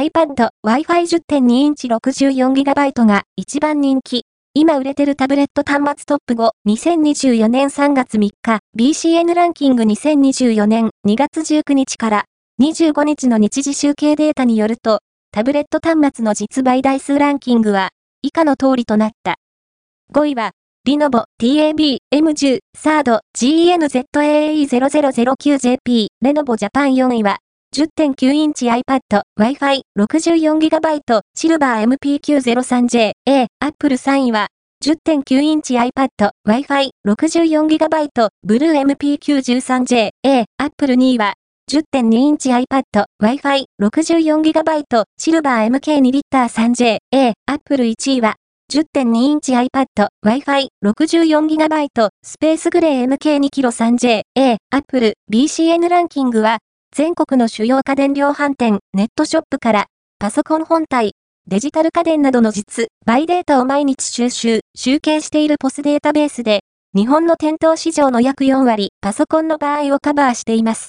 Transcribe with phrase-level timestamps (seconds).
[0.00, 4.24] iPad Wi-Fi 10.2インチ 64GB が一番人気。
[4.54, 12.24] 今売れてるタブレット端末トップ5、2024年3月3日、BCN ランキング2024年2月19日から
[12.62, 15.00] 25日の日時集計データによると、
[15.32, 17.90] タブレット端末の実売台数ランキングは
[18.22, 19.36] 以下の通りとなった。
[20.14, 20.52] 5位は、
[20.86, 27.40] リノボ TAB M10 サード GENZAAE0009JP レノボジャパン4位は
[27.72, 34.48] 10.9インチ iPad Wi-Fi 64GB シルバー MPQ03J A Apple 3位は
[34.84, 36.08] 10.9インチ iPad
[36.48, 41.34] Wi-Fi 64GB ブルー MPQ13J A Apple 2位は
[41.70, 42.82] 10.2インチ iPad
[43.22, 48.34] Wi-Fi 64GB シルバー MK2 リッター 3J A Apple 1位は
[48.72, 56.58] 10.2インチ iPad Wi-Fi 64GB スペースグレー MK2K3J、A Apple BCN ランキングは
[57.00, 59.86] 全国の主要家電量販店、ネットショップから、
[60.18, 61.12] パソコン本体、
[61.46, 66.60] デジタル家電などの実、バイデータを毎日収集、集計しているポスデータベースで、
[66.94, 70.88] 日本の店頭市場の約4割、パソコンの場合をカバーしています。